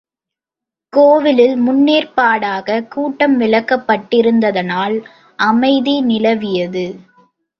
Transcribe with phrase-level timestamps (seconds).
[0.93, 4.97] கோவிலில் முன்னேற் பாடாகக் கூட்டம் விலக்கப்பட்டிருந்ததனால்
[5.39, 6.85] அமைதி நிலவியது.